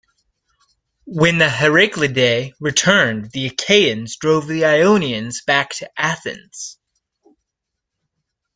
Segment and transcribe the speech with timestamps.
[1.05, 6.79] When the Heracleidae returned the Achaeans drove the Ionians back to Athens.